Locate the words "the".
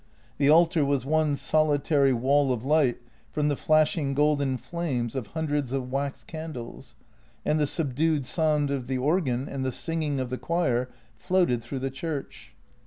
0.39-0.49, 3.49-3.55, 7.59-7.67, 8.87-8.97, 9.63-9.71, 10.31-10.39, 11.81-11.91